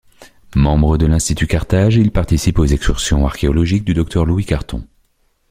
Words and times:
Membre 0.55 0.97
de 0.97 1.05
l'Institut 1.05 1.45
de 1.45 1.51
Carthage, 1.51 1.95
il 1.95 2.11
participe 2.11 2.57
aux 2.57 2.65
excursions 2.65 3.27
archéologiques 3.27 3.83
du 3.85 3.93
docteur 3.93 4.25
Louis 4.25 4.45
Carton. 4.45 4.83